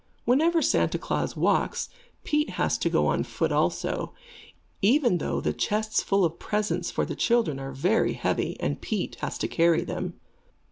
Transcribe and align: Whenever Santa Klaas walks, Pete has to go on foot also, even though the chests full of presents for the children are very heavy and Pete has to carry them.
Whenever 0.25 0.63
Santa 0.63 0.97
Klaas 0.97 1.37
walks, 1.37 1.87
Pete 2.23 2.49
has 2.49 2.75
to 2.79 2.89
go 2.89 3.05
on 3.05 3.23
foot 3.23 3.51
also, 3.51 4.15
even 4.81 5.19
though 5.19 5.39
the 5.39 5.53
chests 5.53 6.01
full 6.01 6.25
of 6.25 6.39
presents 6.39 6.89
for 6.89 7.05
the 7.05 7.15
children 7.15 7.59
are 7.59 7.71
very 7.71 8.13
heavy 8.13 8.59
and 8.59 8.81
Pete 8.81 9.13
has 9.19 9.37
to 9.37 9.47
carry 9.47 9.83
them. 9.83 10.15